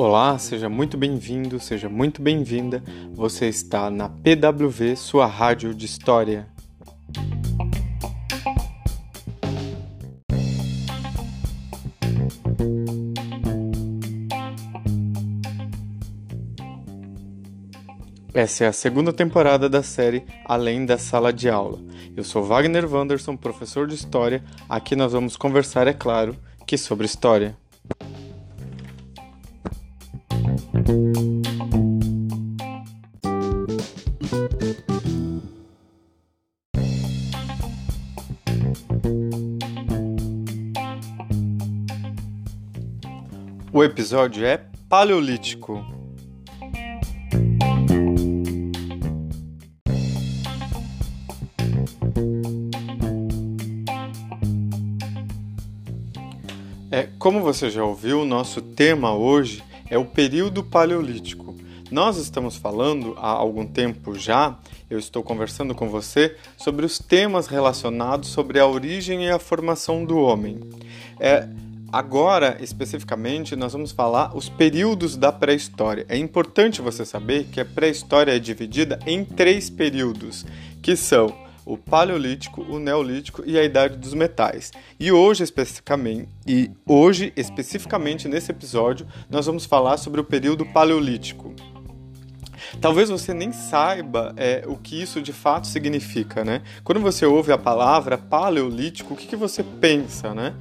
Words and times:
Olá, 0.00 0.38
seja 0.38 0.68
muito 0.68 0.96
bem-vindo, 0.96 1.58
seja 1.58 1.88
muito 1.88 2.22
bem-vinda. 2.22 2.80
Você 3.14 3.48
está 3.48 3.90
na 3.90 4.08
PWV, 4.08 4.94
sua 4.94 5.26
rádio 5.26 5.74
de 5.74 5.86
história. 5.86 6.46
Essa 18.32 18.66
é 18.66 18.68
a 18.68 18.72
segunda 18.72 19.12
temporada 19.12 19.68
da 19.68 19.82
série 19.82 20.24
Além 20.44 20.86
da 20.86 20.96
Sala 20.96 21.32
de 21.32 21.50
Aula. 21.50 21.80
Eu 22.16 22.22
sou 22.22 22.44
Wagner 22.44 22.86
Wanderson, 22.88 23.36
professor 23.36 23.88
de 23.88 23.96
História. 23.96 24.44
Aqui 24.68 24.94
nós 24.94 25.10
vamos 25.10 25.36
conversar, 25.36 25.88
é 25.88 25.92
claro, 25.92 26.36
que 26.64 26.78
sobre 26.78 27.04
História. 27.04 27.56
O 30.90 30.94
episódio 43.84 44.46
é 44.46 44.64
Paleolítico. 44.88 45.84
É, 56.90 57.08
como 57.18 57.42
você 57.42 57.68
já 57.68 57.84
ouviu, 57.84 58.24
nosso 58.24 58.62
tema 58.62 59.14
hoje 59.14 59.67
é 59.90 59.98
o 59.98 60.04
período 60.04 60.62
paleolítico. 60.62 61.56
Nós 61.90 62.18
estamos 62.18 62.56
falando 62.56 63.14
há 63.16 63.28
algum 63.28 63.66
tempo 63.66 64.14
já, 64.14 64.58
eu 64.90 64.98
estou 64.98 65.22
conversando 65.22 65.74
com 65.74 65.88
você 65.88 66.36
sobre 66.56 66.84
os 66.84 66.98
temas 66.98 67.46
relacionados 67.46 68.28
sobre 68.28 68.58
a 68.58 68.66
origem 68.66 69.24
e 69.24 69.30
a 69.30 69.38
formação 69.38 70.04
do 70.04 70.18
homem. 70.18 70.60
É, 71.18 71.48
agora, 71.90 72.58
especificamente, 72.60 73.56
nós 73.56 73.72
vamos 73.72 73.90
falar 73.92 74.36
os 74.36 74.48
períodos 74.48 75.16
da 75.16 75.32
pré-história. 75.32 76.04
É 76.08 76.16
importante 76.16 76.82
você 76.82 77.06
saber 77.06 77.44
que 77.44 77.60
a 77.60 77.64
pré-história 77.64 78.36
é 78.36 78.38
dividida 78.38 78.98
em 79.06 79.24
três 79.24 79.70
períodos, 79.70 80.44
que 80.82 80.94
são 80.94 81.34
o 81.68 81.76
Paleolítico, 81.76 82.62
o 82.62 82.78
Neolítico 82.78 83.42
e 83.44 83.58
a 83.58 83.62
Idade 83.62 83.98
dos 83.98 84.14
Metais. 84.14 84.72
E 84.98 85.12
hoje 85.12 85.44
especificamente, 85.44 86.28
e 86.46 86.70
hoje 86.86 87.30
especificamente 87.36 88.26
nesse 88.26 88.50
episódio, 88.50 89.06
nós 89.28 89.44
vamos 89.44 89.66
falar 89.66 89.98
sobre 89.98 90.18
o 90.18 90.24
período 90.24 90.64
Paleolítico. 90.64 91.54
Talvez 92.80 93.08
você 93.08 93.34
nem 93.34 93.52
saiba 93.52 94.34
é, 94.36 94.64
o 94.66 94.76
que 94.76 95.00
isso 95.00 95.20
de 95.20 95.32
fato 95.32 95.66
significa, 95.66 96.44
né? 96.44 96.62
Quando 96.84 97.00
você 97.00 97.24
ouve 97.24 97.52
a 97.52 97.58
palavra 97.58 98.16
paleolítico, 98.16 99.14
o 99.14 99.16
que, 99.16 99.26
que 99.26 99.36
você 99.36 99.62
pensa, 99.62 100.34
né? 100.34 100.54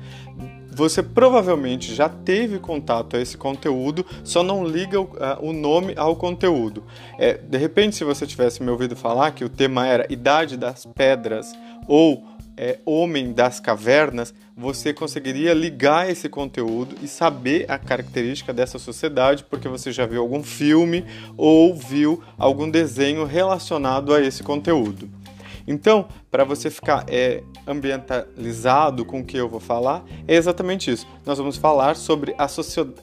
Você 0.77 1.01
provavelmente 1.01 1.95
já 1.95 2.07
teve 2.07 2.59
contato 2.59 3.17
a 3.17 3.19
esse 3.19 3.35
conteúdo, 3.35 4.05
só 4.23 4.43
não 4.43 4.63
liga 4.63 5.01
o, 5.01 5.09
o 5.41 5.51
nome 5.51 5.95
ao 5.97 6.15
conteúdo. 6.15 6.83
É, 7.17 7.33
de 7.33 7.57
repente, 7.57 7.95
se 7.95 8.03
você 8.03 8.27
tivesse 8.27 8.61
me 8.61 8.69
ouvido 8.69 8.95
falar 8.95 9.31
que 9.31 9.43
o 9.43 9.49
tema 9.49 9.87
era 9.87 10.05
Idade 10.07 10.55
das 10.55 10.85
Pedras 10.85 11.51
ou 11.87 12.23
é, 12.55 12.77
Homem 12.85 13.33
das 13.33 13.59
Cavernas, 13.59 14.35
você 14.55 14.93
conseguiria 14.93 15.51
ligar 15.51 16.11
esse 16.11 16.29
conteúdo 16.29 16.95
e 17.01 17.07
saber 17.07 17.65
a 17.67 17.79
característica 17.79 18.53
dessa 18.53 18.77
sociedade, 18.77 19.45
porque 19.49 19.67
você 19.67 19.91
já 19.91 20.05
viu 20.05 20.21
algum 20.21 20.43
filme 20.43 21.03
ou 21.35 21.75
viu 21.75 22.21
algum 22.37 22.69
desenho 22.69 23.25
relacionado 23.25 24.13
a 24.13 24.21
esse 24.21 24.43
conteúdo. 24.43 25.09
Então, 25.67 26.07
para 26.31 26.45
você 26.45 26.69
ficar 26.69 27.03
é, 27.09 27.43
ambientalizado 27.67 29.03
com 29.03 29.19
o 29.19 29.25
que 29.25 29.35
eu 29.35 29.49
vou 29.49 29.59
falar, 29.59 30.05
é 30.25 30.35
exatamente 30.35 30.89
isso. 30.89 31.05
Nós 31.25 31.37
vamos 31.37 31.57
falar 31.57 31.97
sobre 31.97 32.33
a, 32.37 32.47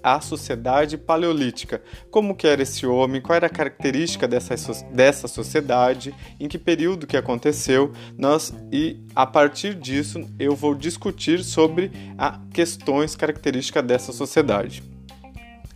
a 0.02 0.20
sociedade 0.20 0.96
paleolítica, 0.96 1.82
como 2.10 2.34
que 2.34 2.46
era 2.46 2.62
esse 2.62 2.86
homem, 2.86 3.20
qual 3.20 3.36
era 3.36 3.46
a 3.46 3.50
característica 3.50 4.26
dessa, 4.26 4.54
dessa 4.90 5.28
sociedade, 5.28 6.14
em 6.40 6.48
que 6.48 6.56
período 6.56 7.06
que 7.06 7.18
aconteceu, 7.18 7.92
nós 8.16 8.54
e 8.72 8.98
a 9.14 9.26
partir 9.26 9.74
disso 9.74 10.26
eu 10.38 10.56
vou 10.56 10.74
discutir 10.74 11.44
sobre 11.44 11.92
as 12.16 12.38
questões 12.52 13.14
características 13.14 13.84
dessa 13.84 14.12
sociedade. 14.12 14.82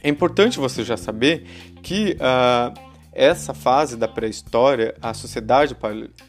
É 0.02 0.08
importante 0.08 0.58
você 0.58 0.84
já 0.84 0.96
saber 0.96 1.44
que 1.82 2.16
uh, 2.16 2.87
essa 3.12 3.54
fase 3.54 3.96
da 3.96 4.06
pré-história, 4.06 4.94
a 5.02 5.12
sociedade 5.14 5.76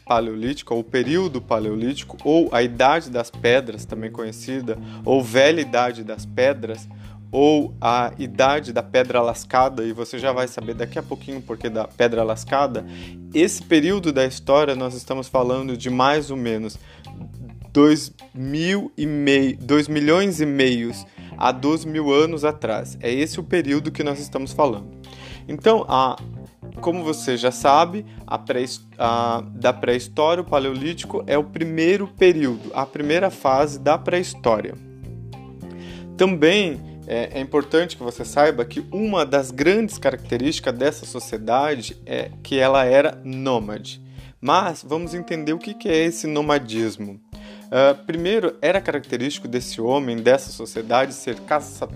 paleolítica, 0.04 0.74
ou 0.74 0.80
o 0.80 0.84
período 0.84 1.40
paleolítico, 1.40 2.16
ou 2.24 2.48
a 2.52 2.62
idade 2.62 3.10
das 3.10 3.30
pedras, 3.30 3.84
também 3.84 4.10
conhecida, 4.10 4.78
ou 5.04 5.22
velha 5.22 5.60
idade 5.60 6.02
das 6.02 6.26
pedras, 6.26 6.88
ou 7.32 7.74
a 7.80 8.12
idade 8.18 8.72
da 8.72 8.82
pedra 8.82 9.22
lascada, 9.22 9.84
e 9.84 9.92
você 9.92 10.18
já 10.18 10.32
vai 10.32 10.48
saber 10.48 10.74
daqui 10.74 10.98
a 10.98 11.02
pouquinho 11.02 11.40
porque 11.40 11.68
da 11.68 11.86
pedra 11.86 12.24
lascada. 12.24 12.84
Esse 13.32 13.62
período 13.62 14.12
da 14.12 14.26
história 14.26 14.74
nós 14.74 14.94
estamos 14.94 15.28
falando 15.28 15.76
de 15.76 15.88
mais 15.90 16.30
ou 16.30 16.36
menos 16.36 16.76
2 17.72 18.12
mil 18.34 18.92
e 18.96 19.06
meio, 19.06 19.56
2 19.58 19.86
milhões 19.86 20.40
e 20.40 20.46
meios 20.46 21.06
a 21.38 21.52
12 21.52 21.86
mil 21.86 22.12
anos 22.12 22.44
atrás. 22.44 22.98
É 23.00 23.12
esse 23.12 23.38
o 23.38 23.44
período 23.44 23.92
que 23.92 24.02
nós 24.02 24.18
estamos 24.18 24.52
falando. 24.52 24.88
Então, 25.46 25.84
a 25.88 26.16
como 26.80 27.02
você 27.02 27.36
já 27.36 27.50
sabe, 27.50 28.04
a 28.26 28.38
pré, 28.38 28.64
a, 28.98 29.42
da 29.54 29.72
pré-história, 29.72 30.42
o 30.42 30.44
Paleolítico 30.46 31.22
é 31.26 31.36
o 31.36 31.44
primeiro 31.44 32.08
período, 32.08 32.70
a 32.74 32.86
primeira 32.86 33.30
fase 33.30 33.78
da 33.78 33.98
pré-história. 33.98 34.74
Também 36.16 36.80
é, 37.06 37.38
é, 37.38 37.40
importante 37.40 37.96
que 37.96 38.02
você 38.02 38.24
saiba 38.24 38.64
que 38.64 38.84
uma 38.92 39.24
das 39.26 39.50
grandes 39.50 39.98
características 39.98 40.76
dessa 40.76 41.06
sociedade 41.06 42.00
é 42.06 42.30
que 42.42 42.58
ela 42.58 42.84
era 42.84 43.20
nômade. 43.24 44.00
Mas 44.40 44.84
vamos 44.86 45.12
entender 45.12 45.52
o 45.52 45.58
que 45.58 45.88
é 45.88 46.04
esse 46.04 46.26
nomadismo. 46.26 47.20
Uh, 47.70 48.04
primeiro, 48.04 48.56
era 48.60 48.80
característico 48.80 49.46
desse 49.46 49.80
homem, 49.80 50.16
dessa 50.16 50.50
sociedade, 50.50 51.12
ser 51.14 51.38
caça 51.40 51.88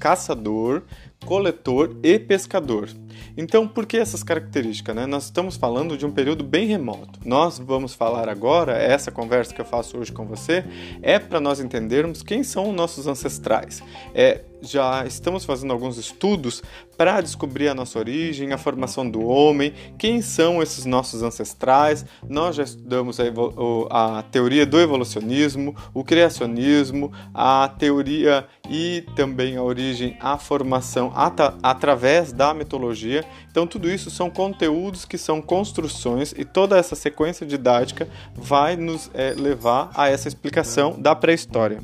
caçador, 0.00 0.82
coletor 1.24 1.96
e 2.02 2.18
pescador. 2.18 2.88
Então, 3.36 3.66
por 3.66 3.86
que 3.86 3.96
essas 3.96 4.22
características? 4.22 4.94
Né? 4.94 5.06
Nós 5.06 5.24
estamos 5.24 5.56
falando 5.56 5.96
de 5.96 6.04
um 6.04 6.10
período 6.10 6.42
bem 6.42 6.66
remoto. 6.66 7.20
Nós 7.24 7.58
vamos 7.58 7.94
falar 7.94 8.28
agora, 8.28 8.76
essa 8.76 9.10
conversa 9.10 9.54
que 9.54 9.60
eu 9.60 9.64
faço 9.64 9.98
hoje 9.98 10.12
com 10.12 10.26
você, 10.26 10.64
é 11.02 11.18
para 11.18 11.40
nós 11.40 11.60
entendermos 11.60 12.22
quem 12.22 12.42
são 12.42 12.70
os 12.70 12.74
nossos 12.74 13.06
ancestrais. 13.06 13.82
É, 14.14 14.44
já 14.62 15.06
estamos 15.06 15.44
fazendo 15.44 15.72
alguns 15.72 15.96
estudos 15.96 16.62
para 16.96 17.20
descobrir 17.20 17.68
a 17.68 17.74
nossa 17.74 17.98
origem, 17.98 18.52
a 18.52 18.58
formação 18.58 19.08
do 19.08 19.26
homem, 19.26 19.72
quem 19.98 20.20
são 20.20 20.62
esses 20.62 20.84
nossos 20.84 21.22
ancestrais. 21.22 22.04
Nós 22.28 22.56
já 22.56 22.64
estudamos 22.64 23.18
a, 23.18 24.18
a 24.18 24.22
teoria 24.22 24.66
do 24.66 24.78
evolucionismo, 24.78 25.74
o 25.94 26.04
criacionismo, 26.04 27.10
a 27.32 27.68
teoria 27.78 28.46
e 28.68 29.02
também 29.16 29.56
a 29.56 29.62
origem, 29.62 30.16
a 30.20 30.36
formação 30.36 31.09
at 31.14 31.40
através 31.62 32.32
da 32.32 32.52
mitologia. 32.54 33.24
Então, 33.50 33.66
tudo 33.66 33.90
isso 33.90 34.10
são 34.10 34.30
conteúdos 34.30 35.04
que 35.04 35.18
são 35.18 35.40
construções 35.40 36.32
e 36.36 36.44
toda 36.44 36.78
essa 36.78 36.94
sequência 36.94 37.46
didática 37.46 38.08
vai 38.34 38.76
nos 38.76 39.10
é, 39.14 39.34
levar 39.36 39.90
a 39.94 40.08
essa 40.08 40.28
explicação 40.28 41.00
da 41.00 41.14
pré-história. 41.14 41.80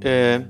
é, 0.00 0.42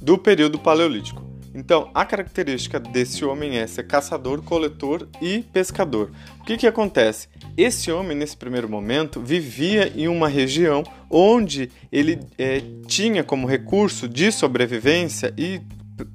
do 0.00 0.16
período 0.16 0.58
paleolítico. 0.58 1.27
Então, 1.58 1.90
a 1.92 2.04
característica 2.04 2.78
desse 2.78 3.24
homem 3.24 3.58
é 3.58 3.66
ser 3.66 3.82
caçador, 3.84 4.40
coletor 4.42 5.08
e 5.20 5.40
pescador. 5.52 6.12
O 6.38 6.44
que, 6.44 6.56
que 6.56 6.68
acontece? 6.68 7.28
Esse 7.56 7.90
homem, 7.90 8.16
nesse 8.16 8.36
primeiro 8.36 8.68
momento, 8.68 9.20
vivia 9.20 9.92
em 9.96 10.06
uma 10.06 10.28
região 10.28 10.84
onde 11.10 11.68
ele 11.90 12.20
é, 12.38 12.62
tinha 12.86 13.24
como 13.24 13.44
recurso 13.44 14.08
de 14.08 14.30
sobrevivência 14.30 15.34
e 15.36 15.60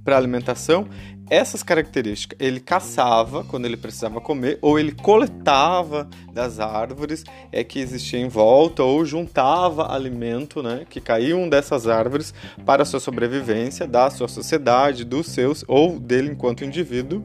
para 0.06 0.16
alimentação 0.16 0.88
essas 1.34 1.64
características. 1.64 2.38
Ele 2.40 2.60
caçava 2.60 3.44
quando 3.44 3.66
ele 3.66 3.78
precisava 3.78 4.22
comer, 4.22 4.60
ou 4.62 4.78
ele 4.80 4.92
coletava 4.92 6.08
das 6.32 6.60
árvores 6.60 7.24
é, 7.52 7.64
que 7.64 7.80
existiam 7.80 8.22
em 8.22 8.30
volta, 8.30 8.84
ou 8.84 9.04
juntava 9.06 9.92
alimento 9.92 10.62
né, 10.62 10.86
que 10.90 11.02
caíam 11.02 11.50
dessas 11.50 11.88
árvores 11.88 12.34
para 12.66 12.84
a 12.84 12.86
sua 12.86 13.00
sobrevivência, 13.00 13.88
da 13.88 14.10
sua 14.10 14.28
sociedade, 14.28 15.04
dos 15.04 15.28
seus, 15.28 15.66
ou 15.68 16.00
dele 16.00 16.32
enquanto 16.32 16.64
indivíduo. 16.64 17.24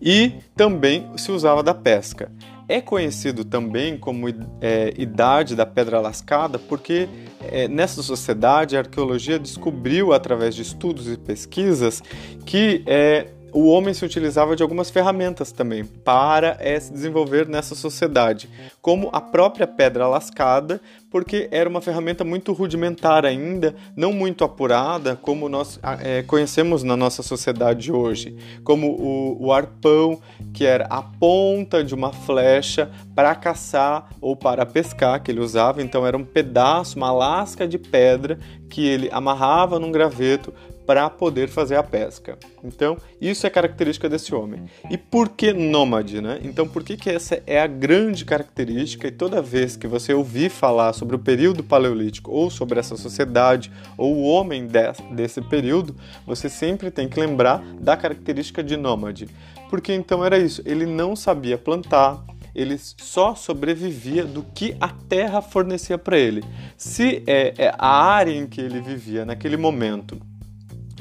E 0.00 0.34
também 0.54 1.10
se 1.16 1.32
usava 1.32 1.62
da 1.62 1.72
pesca. 1.72 2.30
É 2.68 2.80
conhecido 2.80 3.44
também 3.44 3.96
como 3.96 4.28
é, 4.60 4.92
Idade 4.96 5.54
da 5.54 5.64
Pedra 5.64 6.00
Lascada 6.00 6.58
porque 6.58 7.08
é, 7.40 7.68
nessa 7.68 8.02
sociedade 8.02 8.76
a 8.76 8.80
arqueologia 8.80 9.38
descobriu, 9.38 10.12
através 10.12 10.54
de 10.54 10.62
estudos 10.62 11.08
e 11.08 11.16
pesquisas, 11.16 12.02
que 12.44 12.82
é, 12.86 13.28
o 13.56 13.68
homem 13.68 13.94
se 13.94 14.04
utilizava 14.04 14.54
de 14.54 14.62
algumas 14.62 14.90
ferramentas 14.90 15.50
também 15.50 15.82
para 15.82 16.58
é, 16.60 16.78
se 16.78 16.92
desenvolver 16.92 17.48
nessa 17.48 17.74
sociedade, 17.74 18.50
como 18.82 19.08
a 19.14 19.18
própria 19.18 19.66
pedra 19.66 20.06
lascada, 20.06 20.78
porque 21.10 21.48
era 21.50 21.66
uma 21.66 21.80
ferramenta 21.80 22.22
muito 22.22 22.52
rudimentar 22.52 23.24
ainda, 23.24 23.74
não 23.96 24.12
muito 24.12 24.44
apurada 24.44 25.16
como 25.16 25.48
nós 25.48 25.80
é, 26.02 26.22
conhecemos 26.22 26.82
na 26.82 26.98
nossa 26.98 27.22
sociedade 27.22 27.90
hoje, 27.90 28.36
como 28.62 28.88
o, 28.88 29.46
o 29.46 29.52
arpão, 29.52 30.20
que 30.52 30.66
era 30.66 30.84
a 30.90 31.00
ponta 31.00 31.82
de 31.82 31.94
uma 31.94 32.12
flecha 32.12 32.90
para 33.14 33.34
caçar 33.34 34.10
ou 34.20 34.36
para 34.36 34.66
pescar 34.66 35.22
que 35.22 35.30
ele 35.30 35.40
usava, 35.40 35.80
então 35.82 36.06
era 36.06 36.14
um 36.14 36.24
pedaço, 36.24 36.98
uma 36.98 37.10
lasca 37.10 37.66
de 37.66 37.78
pedra 37.78 38.38
que 38.68 38.86
ele 38.86 39.08
amarrava 39.10 39.78
num 39.78 39.90
graveto 39.90 40.52
para 40.86 41.10
poder 41.10 41.48
fazer 41.48 41.76
a 41.76 41.82
pesca. 41.82 42.38
Então, 42.62 42.96
isso 43.20 43.46
é 43.46 43.50
característica 43.50 44.08
desse 44.08 44.34
homem. 44.34 44.66
E 44.90 44.96
por 44.96 45.30
que 45.30 45.52
nômade, 45.52 46.20
né? 46.20 46.38
Então, 46.42 46.68
por 46.68 46.84
que, 46.84 46.96
que 46.96 47.10
essa 47.10 47.42
é 47.46 47.60
a 47.60 47.66
grande 47.66 48.24
característica 48.24 49.08
e 49.08 49.10
toda 49.10 49.42
vez 49.42 49.76
que 49.76 49.86
você 49.86 50.14
ouvir 50.14 50.48
falar 50.48 50.92
sobre 50.92 51.16
o 51.16 51.18
período 51.18 51.64
paleolítico 51.64 52.30
ou 52.30 52.50
sobre 52.50 52.78
essa 52.78 52.96
sociedade 52.96 53.72
ou 53.98 54.14
o 54.14 54.22
homem 54.22 54.68
desse 55.10 55.42
período, 55.42 55.96
você 56.24 56.48
sempre 56.48 56.90
tem 56.90 57.08
que 57.08 57.18
lembrar 57.18 57.62
da 57.80 57.96
característica 57.96 58.62
de 58.62 58.76
nômade. 58.76 59.28
Porque 59.68 59.92
então 59.92 60.24
era 60.24 60.38
isso, 60.38 60.62
ele 60.64 60.86
não 60.86 61.16
sabia 61.16 61.58
plantar, 61.58 62.24
ele 62.54 62.78
só 62.78 63.34
sobrevivia 63.34 64.24
do 64.24 64.42
que 64.42 64.76
a 64.80 64.88
terra 64.88 65.42
fornecia 65.42 65.98
para 65.98 66.16
ele. 66.16 66.42
Se 66.76 67.22
é, 67.26 67.52
é, 67.58 67.74
a 67.76 67.88
área 67.88 68.32
em 68.32 68.46
que 68.46 68.60
ele 68.60 68.80
vivia 68.80 69.24
naquele 69.24 69.56
momento 69.56 70.18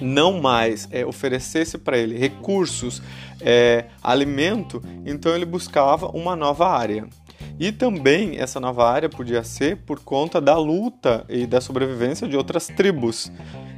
não 0.02 0.42
mais 0.42 0.88
é, 0.92 1.06
oferecesse 1.06 1.78
para 1.78 1.98
ele 1.98 2.18
recursos, 2.18 3.02
é, 3.42 3.86
alimento, 4.04 4.82
então 5.06 5.36
ele 5.36 5.46
buscava 5.46 6.08
uma 6.08 6.36
nova 6.36 6.68
área. 6.68 7.08
E 7.60 7.72
também 7.72 8.38
essa 8.38 8.60
nova 8.60 8.90
área 8.90 9.10
podia 9.10 9.44
ser 9.44 9.78
por 9.78 10.00
conta 10.00 10.42
da 10.42 10.58
luta 10.58 11.26
e 11.30 11.46
da 11.46 11.62
sobrevivência 11.62 12.28
de 12.28 12.36
outras 12.36 12.68
tribos 12.68 13.32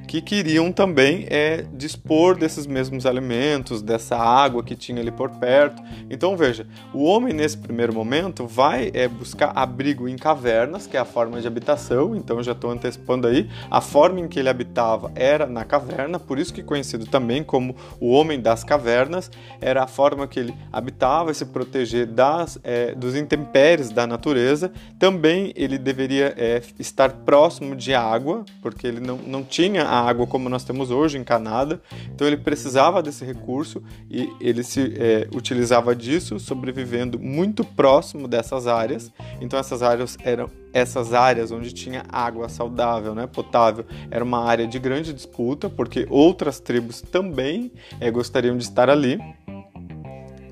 que 0.08 0.22
queriam 0.22 0.72
também 0.72 1.28
é, 1.30 1.66
dispor 1.74 2.38
desses 2.38 2.66
mesmos 2.66 3.06
alimentos, 3.06 3.82
dessa 3.82 4.16
água 4.16 4.64
que 4.64 4.76
tinha 4.76 5.02
ali 5.02 5.12
por 5.12 5.30
perto. 5.32 5.84
Então 6.10 6.38
veja, 6.38 6.66
o 6.94 7.04
homem 7.04 7.34
nesse 7.34 7.58
primeiro 7.58 7.94
momento 7.94 8.48
vai 8.48 8.90
é, 8.94 9.08
buscar 9.08 9.52
abrigo 9.54 10.08
em 10.08 10.16
cavernas, 10.16 10.88
que 10.88 10.96
é 10.96 11.00
a 11.00 11.06
forma 11.06 11.42
de 11.42 11.48
habitação. 11.48 12.16
Então 12.16 12.42
já 12.42 12.54
estou 12.54 12.72
antecipando 12.72 13.28
aí, 13.28 13.50
a 13.70 13.82
forma 13.82 14.22
em 14.22 14.28
que 14.28 14.40
ele 14.40 14.50
habitava 14.50 15.12
era 15.14 15.46
na 15.46 15.66
caverna, 15.66 16.18
por 16.18 16.40
isso 16.40 16.54
que 16.54 16.64
conhecido 16.64 17.06
também 17.06 17.44
como 17.44 17.76
o 18.00 18.12
homem 18.12 18.40
das 18.40 18.64
cavernas, 18.64 19.30
era 19.60 19.84
a 19.84 19.88
forma 19.88 20.28
que 20.28 20.40
ele 20.40 20.56
habitava 20.72 21.32
e 21.32 21.36
se 21.36 21.46
proteger 21.46 22.06
das, 22.06 22.58
é, 22.64 22.96
dos 22.96 23.16
intempéries 23.16 23.90
da 23.90 24.08
natureza. 24.08 24.72
Também 24.98 25.52
ele 25.56 25.78
deveria 25.78 26.34
é, 26.38 26.62
estar 26.80 27.12
próximo 27.12 27.76
de 27.76 27.94
água, 27.94 28.46
porque 28.62 28.88
ele 28.88 29.02
não, 29.02 29.18
não 29.18 29.44
tinha 29.44 29.84
a 29.98 30.10
água 30.10 30.28
como 30.28 30.48
nós 30.50 30.64
temos 30.64 30.92
hoje, 30.92 31.18
encanada. 31.18 31.82
Então 32.14 32.28
ele 32.28 32.38
precisava 32.38 33.02
desse 33.02 33.26
recurso 33.26 33.82
e 34.10 34.30
ele 34.40 34.64
se 34.64 34.94
é, 34.98 35.28
utilizava 35.34 35.96
disso, 35.96 36.40
sobrevivendo 36.40 37.20
muito 37.20 37.64
próximo 37.64 38.28
dessas 38.28 38.68
áreas. 38.68 39.12
Então 39.42 39.60
essas 39.60 39.82
áreas 39.82 40.18
eram 40.24 40.50
essas 40.74 41.14
áreas 41.14 41.52
onde 41.52 41.74
tinha 41.74 42.04
água 42.10 42.50
saudável, 42.50 43.16
né, 43.16 43.26
potável, 43.26 43.86
era 44.12 44.24
uma 44.24 44.44
área 44.44 44.68
de 44.68 44.78
grande 44.78 45.12
disputa, 45.12 45.70
porque 45.70 46.06
outras 46.10 46.60
tribos 46.60 47.02
também 47.02 47.72
é, 48.00 48.12
gostariam 48.12 48.56
de 48.56 48.64
estar 48.64 48.90
ali 48.90 49.18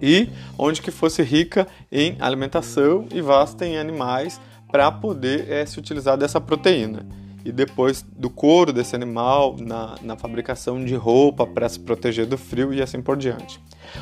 e 0.01 0.27
onde 0.57 0.81
que 0.81 0.89
fosse 0.89 1.21
rica 1.21 1.67
em 1.91 2.15
alimentação 2.19 3.07
e 3.13 3.21
vasta 3.21 3.65
em 3.65 3.77
animais 3.77 4.41
para 4.71 4.91
poder 4.91 5.49
é, 5.49 5.65
se 5.65 5.77
utilizar 5.77 6.17
dessa 6.17 6.41
proteína 6.41 7.05
e 7.45 7.51
depois 7.51 8.01
do 8.01 8.27
couro 8.27 8.73
desse 8.73 8.95
animal 8.95 9.55
na, 9.59 9.95
na 10.01 10.17
fabricação 10.17 10.83
de 10.83 10.95
roupa 10.95 11.45
para 11.45 11.69
se 11.69 11.79
proteger 11.79 12.25
do 12.25 12.39
frio 12.39 12.73
e 12.73 12.81
assim 12.81 13.03
por 13.03 13.15
diante. 13.15 13.61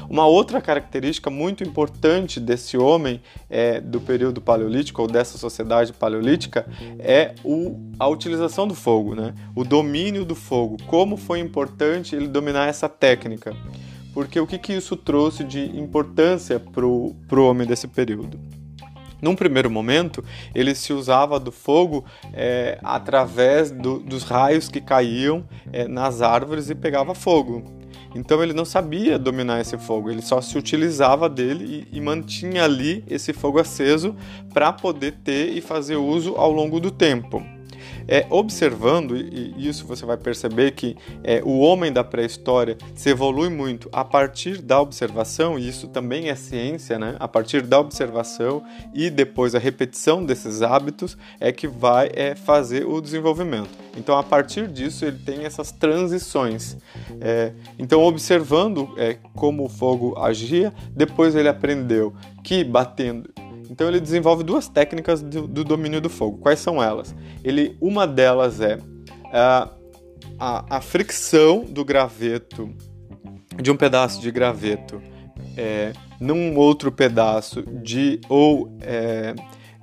Uma 0.10 0.26
outra 0.26 0.62
característica 0.62 1.30
muito 1.30 1.62
importante 1.62 2.40
desse 2.40 2.78
homem 2.78 3.22
é, 3.50 3.82
do 3.82 4.00
período 4.00 4.40
paleolítico 4.40 5.02
ou 5.02 5.08
dessa 5.10 5.38
sociedade 5.38 5.92
paleolítica 5.92 6.66
é 6.98 7.36
o, 7.44 7.78
a 8.00 8.08
utilização 8.08 8.66
do 8.66 8.74
fogo, 8.74 9.14
né? 9.14 9.34
o 9.54 9.66
domínio 9.66 10.24
do 10.24 10.36
fogo. 10.36 10.78
Como 10.88 11.18
foi 11.18 11.40
importante 11.40 12.16
ele 12.16 12.28
dominar 12.28 12.70
essa 12.70 12.88
técnica? 12.88 13.54
Porque 14.14 14.40
o 14.40 14.48
que, 14.48 14.58
que 14.58 14.72
isso 14.72 14.96
trouxe 14.96 15.44
de 15.44 15.60
importância 15.78 16.60
para 16.60 16.86
o 16.86 17.16
homem 17.36 17.68
desse 17.68 17.88
período? 17.88 18.40
Num 19.24 19.38
primeiro 19.38 19.72
momento, 19.72 20.22
ele 20.54 20.76
se 20.76 20.92
usava 20.92 21.40
do 21.40 21.50
fogo 21.50 22.04
é, 22.34 22.78
através 22.84 23.72
do, 23.72 24.00
dos 24.00 24.24
raios 24.24 24.68
que 24.68 24.82
caíam 24.82 25.46
é, 25.72 25.88
nas 25.88 26.22
árvores 26.22 26.70
e 26.70 26.76
pegava 26.76 27.16
fogo. 27.16 27.64
Então 28.14 28.44
ele 28.44 28.52
não 28.52 28.66
sabia 28.66 29.18
dominar 29.18 29.62
esse 29.62 29.78
fogo, 29.78 30.12
ele 30.12 30.22
só 30.22 30.42
se 30.42 30.58
utilizava 30.58 31.30
dele 31.30 31.88
e, 31.90 31.98
e 31.98 32.02
mantinha 32.02 32.66
ali 32.66 33.02
esse 33.08 33.32
fogo 33.32 33.60
aceso 33.60 34.14
para 34.54 34.74
poder 34.74 35.14
ter 35.24 35.56
e 35.58 35.62
fazer 35.62 35.96
uso 35.96 36.36
ao 36.36 36.52
longo 36.52 36.78
do 36.82 36.92
tempo. 36.92 37.42
É, 38.08 38.26
observando, 38.30 39.16
e 39.16 39.54
isso 39.58 39.86
você 39.86 40.06
vai 40.06 40.18
perceber 40.18 40.72
que 40.72 40.96
é, 41.24 41.42
o 41.44 41.60
homem 41.60 41.92
da 41.92 42.04
pré-história 42.04 42.78
se 42.96 43.10
evolui 43.10 43.50
muito 43.50 43.90
a 43.92 44.04
partir 44.04 44.62
da 44.62 44.80
observação, 44.82 45.58
e 45.58 45.68
isso 45.68 45.88
também 45.88 46.30
é 46.30 46.36
ciência, 46.36 47.00
né? 47.00 47.16
A 47.20 47.28
partir 47.28 47.62
da 47.62 47.80
observação 47.80 48.64
e 48.94 49.10
depois 49.10 49.56
a 49.56 49.60
repetição 49.60 50.24
desses 50.24 50.62
hábitos 50.62 51.18
é 51.40 51.52
que 51.52 51.68
vai 51.68 52.12
é, 52.14 52.36
fazer 52.36 52.86
o 52.86 53.00
desenvolvimento. 53.02 53.70
Então, 53.96 54.18
a 54.18 54.24
partir 54.24 54.68
disso, 54.68 55.06
ele 55.06 55.20
tem 55.20 55.46
essas 55.46 55.72
transições. 55.72 56.78
É, 57.22 57.52
então, 57.78 58.02
observando 58.02 58.94
é, 58.98 59.18
como 59.36 59.66
o 59.66 59.70
fogo 59.70 60.18
agia, 60.18 60.74
depois 60.96 61.36
ele 61.36 61.48
aprendeu 61.48 62.14
que 62.44 62.64
batendo 62.64 63.30
então 63.74 63.88
ele 63.88 64.00
desenvolve 64.00 64.44
duas 64.44 64.70
técnicas 64.70 65.24
do, 65.24 65.48
do 65.48 65.64
domínio 65.64 66.00
do 66.00 66.08
fogo. 66.08 66.38
Quais 66.38 66.60
são 66.60 66.82
elas? 66.82 67.16
Ele, 67.44 67.76
uma 67.82 68.06
delas 68.06 68.62
é 68.62 68.78
a, 69.34 69.68
a, 70.38 70.78
a 70.78 70.80
fricção 70.80 71.66
do 71.68 71.84
graveto, 71.84 72.70
de 73.60 73.72
um 73.72 73.76
pedaço 73.76 74.22
de 74.22 74.30
graveto, 74.30 75.02
é, 75.58 75.92
num 76.20 76.56
outro 76.56 76.92
pedaço 76.92 77.64
de 77.64 78.22
ou 78.30 78.78
é, 78.80 79.34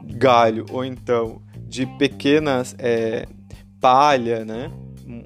galho 0.04 0.66
ou 0.70 0.85
então 0.85 1.42
de 1.66 1.85
pequenas 1.99 2.76
é, 2.78 3.26
palha, 3.80 4.44
né? 4.44 4.70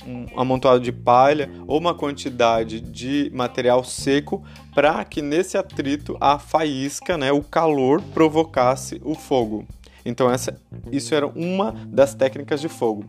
Um 0.07 0.27
amontoado 0.41 0.81
de 0.81 0.93
palha 0.93 1.51
ou 1.67 1.79
uma 1.79 1.95
quantidade 1.95 2.81
de 2.81 3.31
material 3.35 3.85
seco 3.85 4.43
para 4.75 5.05
que 5.05 5.23
nesse 5.23 5.57
atrito 5.57 6.17
a 6.21 6.39
faísca, 6.39 7.17
né, 7.17 7.33
o 7.33 7.43
calor 7.43 8.03
provocasse 8.13 9.01
o 9.05 9.15
fogo. 9.15 9.67
Então 10.05 10.31
essa, 10.31 10.57
isso 10.93 11.15
era 11.15 11.27
uma 11.27 11.73
das 11.87 12.15
técnicas 12.15 12.61
de 12.61 12.69
fogo. 12.69 13.05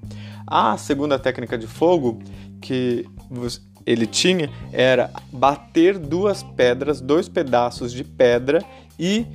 A 0.48 0.78
segunda 0.78 1.20
técnica 1.20 1.58
de 1.58 1.68
fogo 1.68 2.20
que 2.62 3.06
ele 3.86 4.08
tinha 4.08 4.50
era 4.72 5.12
bater 5.32 5.98
duas 5.98 6.42
pedras, 6.42 7.02
dois 7.02 7.30
pedaços 7.30 7.92
de 7.92 8.04
pedra 8.04 8.64
e 9.00 9.26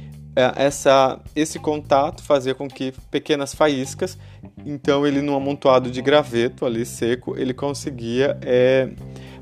essa, 0.56 1.20
esse 1.34 1.58
contato 1.58 2.22
fazia 2.22 2.54
com 2.54 2.68
que 2.68 2.92
pequenas 3.10 3.54
faíscas, 3.54 4.16
então 4.64 5.06
ele 5.06 5.20
num 5.20 5.34
amontoado 5.34 5.90
de 5.90 6.00
graveto 6.00 6.64
ali 6.64 6.84
seco, 6.86 7.36
ele 7.36 7.52
conseguia 7.52 8.38
é, 8.42 8.90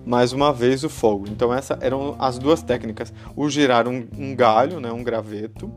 mais 0.04 0.32
uma 0.32 0.52
vez 0.52 0.84
o 0.84 0.88
fogo. 0.88 1.26
Então 1.28 1.52
essas 1.52 1.78
eram 1.80 2.16
as 2.18 2.38
duas 2.38 2.62
técnicas: 2.62 3.12
o 3.36 3.48
girar 3.50 3.86
um, 3.86 4.06
um 4.16 4.34
galho, 4.34 4.80
né, 4.80 4.90
um 4.90 5.04
graveto, 5.04 5.70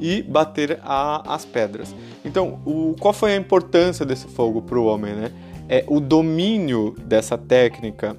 e 0.00 0.22
bater 0.22 0.80
a, 0.82 1.34
as 1.34 1.44
pedras. 1.44 1.94
Então, 2.24 2.60
o, 2.64 2.94
qual 2.98 3.14
foi 3.14 3.32
a 3.32 3.36
importância 3.36 4.04
desse 4.04 4.26
fogo 4.26 4.62
para 4.62 4.78
o 4.78 4.84
homem? 4.86 5.14
Né? 5.14 5.32
É, 5.68 5.84
o 5.86 6.00
domínio 6.00 6.94
dessa 7.04 7.36
técnica 7.36 8.16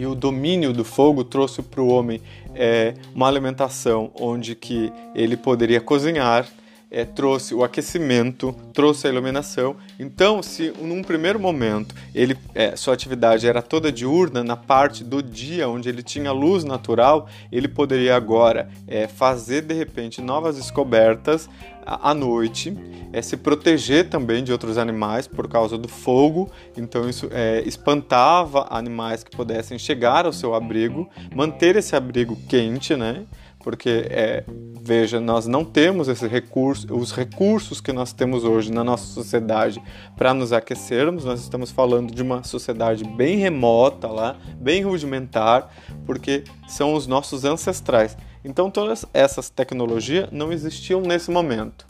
e 0.00 0.06
o 0.06 0.14
domínio 0.14 0.72
do 0.72 0.82
fogo 0.82 1.22
trouxe 1.22 1.60
para 1.60 1.82
o 1.82 1.88
homem 1.88 2.22
é, 2.54 2.94
uma 3.14 3.28
alimentação 3.28 4.10
onde 4.18 4.54
que 4.54 4.90
ele 5.14 5.36
poderia 5.36 5.78
cozinhar 5.78 6.48
é, 6.90 7.04
trouxe 7.04 7.54
o 7.54 7.62
aquecimento, 7.62 8.54
trouxe 8.72 9.06
a 9.06 9.10
iluminação. 9.10 9.76
Então, 9.98 10.42
se 10.42 10.72
num 10.80 11.02
primeiro 11.02 11.38
momento 11.38 11.94
ele, 12.14 12.36
é, 12.54 12.74
sua 12.74 12.94
atividade 12.94 13.46
era 13.46 13.62
toda 13.62 13.92
diurna, 13.92 14.42
na 14.42 14.56
parte 14.56 15.04
do 15.04 15.22
dia 15.22 15.68
onde 15.68 15.88
ele 15.88 16.02
tinha 16.02 16.32
luz 16.32 16.64
natural, 16.64 17.28
ele 17.52 17.68
poderia 17.68 18.16
agora 18.16 18.68
é, 18.86 19.06
fazer 19.06 19.62
de 19.62 19.74
repente 19.74 20.20
novas 20.20 20.56
descobertas 20.56 21.48
à 21.86 22.14
noite, 22.14 22.76
é, 23.12 23.22
se 23.22 23.36
proteger 23.36 24.08
também 24.08 24.44
de 24.44 24.52
outros 24.52 24.78
animais 24.78 25.26
por 25.26 25.48
causa 25.48 25.78
do 25.78 25.88
fogo, 25.88 26.50
então 26.76 27.08
isso 27.08 27.28
é, 27.32 27.62
espantava 27.66 28.66
animais 28.70 29.24
que 29.24 29.34
pudessem 29.34 29.78
chegar 29.78 30.26
ao 30.26 30.32
seu 30.32 30.54
abrigo, 30.54 31.08
manter 31.34 31.76
esse 31.76 31.96
abrigo 31.96 32.36
quente, 32.48 32.94
né? 32.94 33.24
Porque 33.62 34.06
é, 34.08 34.44
veja, 34.80 35.20
nós 35.20 35.46
não 35.46 35.64
temos 35.64 36.08
esse 36.08 36.26
recurso, 36.26 36.92
os 36.94 37.12
recursos 37.12 37.80
que 37.80 37.92
nós 37.92 38.12
temos 38.12 38.44
hoje 38.44 38.72
na 38.72 38.82
nossa 38.82 39.04
sociedade 39.06 39.80
para 40.16 40.34
nos 40.34 40.52
aquecermos. 40.52 41.24
Nós 41.24 41.40
estamos 41.40 41.70
falando 41.70 42.12
de 42.12 42.22
uma 42.22 42.42
sociedade 42.42 43.04
bem 43.04 43.36
remota 43.36 44.08
lá, 44.08 44.36
bem 44.56 44.82
rudimentar, 44.82 45.70
porque 46.06 46.44
são 46.66 46.94
os 46.94 47.06
nossos 47.06 47.44
ancestrais. 47.44 48.16
Então 48.44 48.70
todas 48.70 49.04
essas 49.12 49.50
tecnologias 49.50 50.28
não 50.32 50.52
existiam 50.52 51.00
nesse 51.00 51.30
momento. 51.30 51.86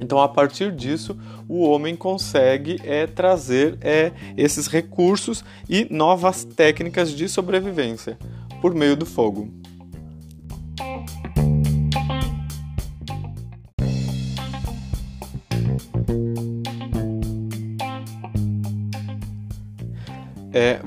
Então, 0.00 0.20
a 0.20 0.28
partir 0.28 0.72
disso, 0.72 1.16
o 1.48 1.62
homem 1.62 1.96
consegue 1.96 2.78
é, 2.84 3.06
trazer 3.06 3.78
é, 3.80 4.12
esses 4.36 4.66
recursos 4.66 5.44
e 5.68 5.86
novas 5.90 6.44
técnicas 6.44 7.10
de 7.10 7.28
sobrevivência 7.28 8.18
por 8.60 8.74
meio 8.74 8.96
do 8.96 9.06
fogo. 9.06 9.48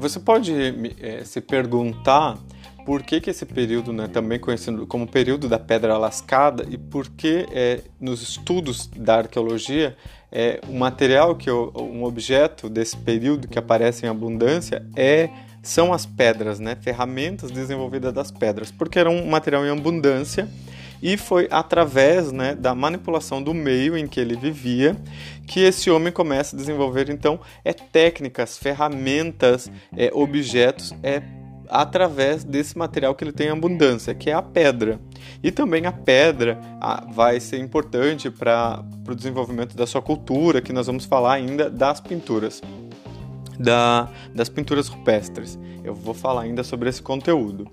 Você 0.01 0.19
pode 0.19 0.51
é, 0.99 1.23
se 1.23 1.39
perguntar 1.39 2.37
por 2.85 3.03
que, 3.03 3.21
que 3.21 3.29
esse 3.29 3.45
período, 3.45 3.93
né, 3.93 4.07
também 4.07 4.39
conhecido 4.39 4.87
como 4.87 5.07
período 5.07 5.47
da 5.47 5.59
Pedra 5.59 5.97
Lascada, 5.97 6.65
e 6.67 6.77
por 6.77 7.07
que 7.09 7.45
é, 7.51 7.81
nos 7.99 8.23
estudos 8.23 8.87
da 8.87 9.17
arqueologia 9.17 9.95
é, 10.31 10.59
o 10.67 10.73
material 10.73 11.35
que 11.35 11.51
um 11.51 12.03
objeto 12.03 12.67
desse 12.67 12.97
período 12.97 13.47
que 13.47 13.59
aparece 13.59 14.05
em 14.05 14.09
abundância 14.09 14.83
é 14.95 15.29
são 15.61 15.93
as 15.93 16.07
pedras, 16.07 16.59
né, 16.59 16.75
ferramentas 16.81 17.51
desenvolvidas 17.51 18.11
das 18.11 18.31
pedras, 18.31 18.71
porque 18.71 18.97
era 18.97 19.09
um 19.11 19.27
material 19.27 19.63
em 19.63 19.69
abundância 19.69 20.49
e 21.01 21.17
foi 21.17 21.47
através 21.49 22.31
né, 22.31 22.55
da 22.55 22.75
manipulação 22.75 23.41
do 23.41 23.53
meio 23.53 23.97
em 23.97 24.07
que 24.07 24.19
ele 24.19 24.35
vivia 24.35 24.95
que 25.47 25.59
esse 25.61 25.89
homem 25.89 26.13
começa 26.13 26.55
a 26.55 26.59
desenvolver 26.59 27.09
então 27.09 27.39
é 27.65 27.73
técnicas, 27.73 28.57
ferramentas, 28.57 29.71
é, 29.97 30.09
objetos, 30.13 30.93
é 31.03 31.21
através 31.71 32.43
desse 32.43 32.77
material 32.77 33.15
que 33.15 33.23
ele 33.23 33.31
tem 33.31 33.47
em 33.47 33.51
abundância, 33.51 34.13
que 34.13 34.29
é 34.29 34.33
a 34.33 34.41
pedra. 34.41 34.99
E 35.41 35.51
também 35.51 35.85
a 35.85 35.91
pedra 35.91 36.59
vai 37.13 37.39
ser 37.39 37.59
importante 37.59 38.29
para 38.29 38.83
o 39.07 39.15
desenvolvimento 39.15 39.75
da 39.75 39.87
sua 39.87 40.01
cultura, 40.01 40.61
que 40.61 40.73
nós 40.73 40.87
vamos 40.87 41.05
falar 41.05 41.33
ainda 41.33 41.69
das 41.69 42.01
pinturas. 42.01 42.61
Da, 43.57 44.09
das 44.35 44.49
pinturas 44.49 44.89
rupestres. 44.89 45.57
Eu 45.83 45.95
vou 45.95 46.13
falar 46.13 46.41
ainda 46.41 46.63
sobre 46.63 46.89
esse 46.89 47.01
conteúdo. 47.01 47.67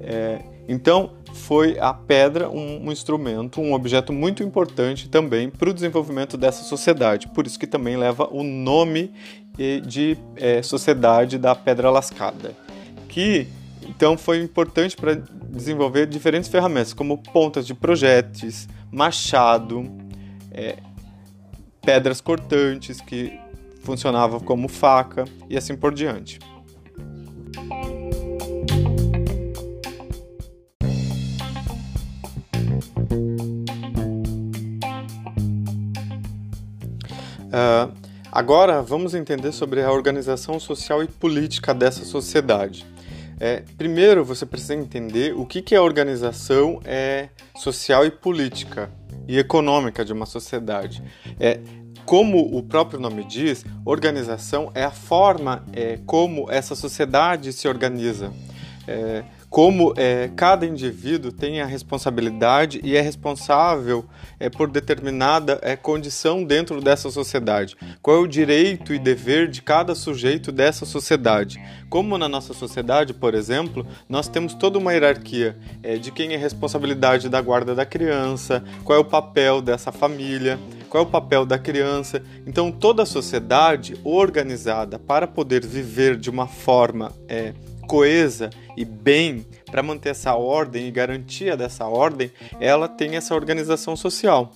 É, 0.00 0.40
então, 0.68 1.12
foi 1.32 1.78
a 1.78 1.94
pedra 1.94 2.50
um, 2.50 2.86
um, 2.86 2.92
instrumento, 2.92 3.58
um 3.58 3.72
objeto 3.72 4.12
muito 4.12 4.42
importante 4.42 5.08
também 5.08 5.48
para 5.48 5.70
o 5.70 5.72
desenvolvimento 5.72 6.36
dessa 6.36 6.62
sociedade. 6.62 7.26
Por 7.28 7.46
isso 7.46 7.58
que 7.58 7.66
também 7.66 7.96
leva 7.96 8.28
o 8.30 8.42
nome 8.42 9.10
de 9.86 10.16
é, 10.36 10.62
Sociedade 10.62 11.38
da 11.38 11.54
Pedra 11.54 11.90
Lascada, 11.90 12.54
que 13.08 13.48
então 13.88 14.16
foi 14.18 14.42
importante 14.42 14.94
para 14.94 15.14
desenvolver 15.14 16.06
diferentes 16.06 16.48
ferramentas, 16.48 16.92
como 16.92 17.18
pontas 17.18 17.66
de 17.66 17.74
projéteis, 17.74 18.68
machado, 18.92 19.90
é, 20.52 20.76
pedras 21.80 22.20
cortantes 22.20 23.00
que 23.00 23.32
funcionavam 23.82 24.38
como 24.38 24.68
faca 24.68 25.24
e 25.48 25.56
assim 25.56 25.74
por 25.74 25.94
diante. 25.94 26.38
Uh, 37.58 37.92
agora 38.30 38.80
vamos 38.82 39.14
entender 39.14 39.50
sobre 39.50 39.82
a 39.82 39.90
organização 39.90 40.60
social 40.60 41.02
e 41.02 41.08
política 41.08 41.74
dessa 41.74 42.04
sociedade. 42.04 42.86
É, 43.40 43.62
primeiro, 43.76 44.24
você 44.24 44.44
precisa 44.44 44.74
entender 44.74 45.34
o 45.34 45.46
que, 45.46 45.62
que 45.62 45.74
é 45.74 45.80
organização 45.80 46.80
é, 46.84 47.28
social 47.56 48.04
e 48.04 48.10
política 48.10 48.90
e 49.28 49.38
econômica 49.38 50.04
de 50.04 50.12
uma 50.12 50.26
sociedade. 50.26 51.02
É, 51.38 51.60
como 52.04 52.38
o 52.56 52.62
próprio 52.62 52.98
nome 52.98 53.22
diz, 53.24 53.64
organização 53.84 54.72
é 54.74 54.82
a 54.82 54.90
forma 54.90 55.64
é, 55.72 55.98
como 56.06 56.50
essa 56.50 56.74
sociedade 56.74 57.52
se 57.52 57.68
organiza. 57.68 58.32
É, 58.86 59.22
como 59.50 59.94
é, 59.96 60.30
cada 60.36 60.66
indivíduo 60.66 61.32
tem 61.32 61.60
a 61.60 61.66
responsabilidade 61.66 62.80
e 62.84 62.96
é 62.96 63.00
responsável 63.00 64.04
é, 64.38 64.50
por 64.50 64.68
determinada 64.70 65.58
é, 65.62 65.74
condição 65.74 66.44
dentro 66.44 66.80
dessa 66.80 67.10
sociedade. 67.10 67.76
Qual 68.02 68.16
é 68.16 68.20
o 68.20 68.26
direito 68.26 68.92
e 68.92 68.98
dever 68.98 69.48
de 69.48 69.62
cada 69.62 69.94
sujeito 69.94 70.52
dessa 70.52 70.84
sociedade? 70.84 71.60
Como 71.88 72.18
na 72.18 72.28
nossa 72.28 72.52
sociedade, 72.52 73.14
por 73.14 73.34
exemplo, 73.34 73.86
nós 74.08 74.28
temos 74.28 74.52
toda 74.52 74.78
uma 74.78 74.92
hierarquia 74.92 75.56
é, 75.82 75.96
de 75.96 76.10
quem 76.10 76.34
é 76.34 76.36
responsabilidade 76.36 77.28
da 77.28 77.40
guarda 77.40 77.74
da 77.74 77.86
criança, 77.86 78.62
qual 78.84 78.98
é 78.98 79.00
o 79.00 79.04
papel 79.04 79.62
dessa 79.62 79.90
família 79.90 80.58
qual 80.88 81.04
é 81.04 81.06
o 81.06 81.10
papel 81.10 81.44
da 81.44 81.58
criança. 81.58 82.22
Então, 82.46 82.72
toda 82.72 83.02
a 83.02 83.06
sociedade 83.06 83.94
organizada 84.02 84.98
para 84.98 85.26
poder 85.26 85.64
viver 85.64 86.16
de 86.16 86.30
uma 86.30 86.46
forma 86.46 87.12
é, 87.28 87.52
coesa 87.88 88.50
e 88.76 88.84
bem 88.84 89.44
para 89.66 89.82
manter 89.82 90.10
essa 90.10 90.34
ordem 90.34 90.86
e 90.86 90.90
garantia 90.90 91.56
dessa 91.56 91.86
ordem, 91.86 92.30
ela 92.60 92.86
tem 92.86 93.16
essa 93.16 93.34
organização 93.34 93.96
social 93.96 94.52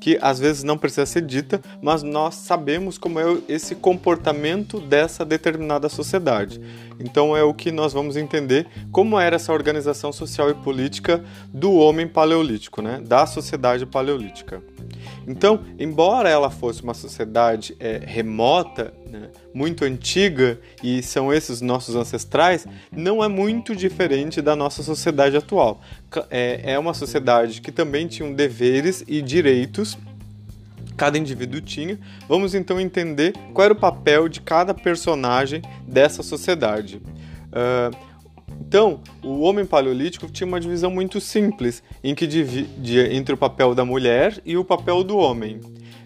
que 0.00 0.18
às 0.22 0.38
vezes 0.38 0.64
não 0.64 0.78
precisa 0.78 1.04
ser 1.04 1.20
dita, 1.20 1.60
mas 1.82 2.02
nós 2.02 2.34
sabemos 2.34 2.96
como 2.96 3.20
é 3.20 3.24
esse 3.46 3.74
comportamento 3.74 4.80
dessa 4.80 5.26
determinada 5.26 5.90
sociedade. 5.90 6.58
Então 7.00 7.36
é 7.36 7.42
o 7.42 7.54
que 7.54 7.72
nós 7.72 7.92
vamos 7.92 8.16
entender 8.16 8.66
como 8.92 9.18
era 9.18 9.36
essa 9.36 9.52
organização 9.52 10.12
social 10.12 10.50
e 10.50 10.54
política 10.54 11.24
do 11.52 11.72
homem 11.74 12.06
paleolítico, 12.06 12.82
né? 12.82 13.00
da 13.02 13.26
sociedade 13.26 13.86
paleolítica. 13.86 14.62
Então, 15.26 15.60
embora 15.78 16.28
ela 16.28 16.50
fosse 16.50 16.82
uma 16.82 16.94
sociedade 16.94 17.76
é, 17.78 18.00
remota, 18.04 18.92
né, 19.08 19.28
muito 19.52 19.84
antiga, 19.84 20.58
e 20.82 21.02
são 21.02 21.32
esses 21.32 21.60
nossos 21.60 21.94
ancestrais, 21.94 22.66
não 22.90 23.22
é 23.22 23.28
muito 23.28 23.74
diferente 23.76 24.40
da 24.40 24.56
nossa 24.56 24.82
sociedade 24.82 25.36
atual. 25.36 25.80
É, 26.30 26.72
é 26.72 26.78
uma 26.78 26.94
sociedade 26.94 27.60
que 27.60 27.70
também 27.70 28.06
tinha 28.06 28.32
deveres 28.34 29.04
e 29.06 29.22
direitos 29.22 29.96
cada 31.00 31.16
indivíduo 31.16 31.62
tinha. 31.62 31.98
Vamos 32.28 32.54
então 32.54 32.78
entender 32.78 33.32
qual 33.54 33.64
era 33.64 33.72
o 33.72 33.76
papel 33.76 34.28
de 34.28 34.42
cada 34.42 34.74
personagem 34.74 35.62
dessa 35.88 36.22
sociedade. 36.22 37.00
Uh, 37.48 37.96
então, 38.60 39.00
o 39.22 39.40
homem 39.40 39.64
paleolítico 39.64 40.30
tinha 40.30 40.46
uma 40.46 40.60
divisão 40.60 40.90
muito 40.90 41.18
simples, 41.18 41.82
em 42.04 42.14
que 42.14 42.26
dividia 42.26 43.14
entre 43.14 43.34
o 43.34 43.38
papel 43.38 43.74
da 43.74 43.82
mulher 43.82 44.42
e 44.44 44.58
o 44.58 44.64
papel 44.64 45.02
do 45.02 45.16
homem. 45.16 45.58